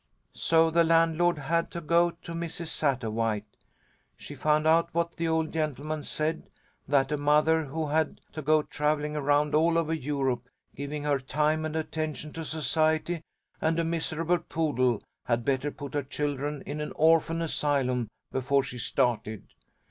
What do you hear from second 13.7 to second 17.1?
a miserable poodle, had better put her children in an